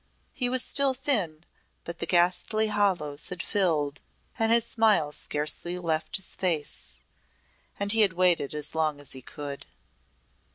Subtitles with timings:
[0.33, 1.45] He was still thin,
[1.83, 4.01] but the ghastly hollows had filled
[4.39, 7.01] and his smile scarcely left his face
[7.79, 9.67] and he had waited as long as he could.